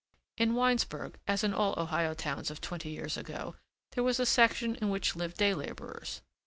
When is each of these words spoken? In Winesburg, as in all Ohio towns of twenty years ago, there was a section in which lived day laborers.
In 0.35 0.55
Winesburg, 0.55 1.19
as 1.27 1.43
in 1.43 1.53
all 1.53 1.75
Ohio 1.79 2.15
towns 2.15 2.49
of 2.49 2.59
twenty 2.59 2.89
years 2.89 3.17
ago, 3.17 3.57
there 3.91 4.03
was 4.03 4.19
a 4.19 4.25
section 4.25 4.73
in 4.77 4.89
which 4.89 5.15
lived 5.15 5.37
day 5.37 5.53
laborers. 5.53 6.23